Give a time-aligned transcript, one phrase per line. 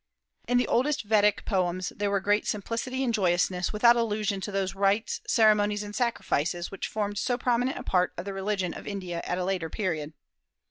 [0.01, 0.53] i.
[0.53, 0.53] p.
[0.53, 4.51] 46.] In the oldest Vedic poems there were great simplicity and joyousness, without allusion to
[4.51, 8.87] those rites, ceremonies, and sacrifices which formed so prominent a part of the religion of
[8.87, 10.13] India at a later period.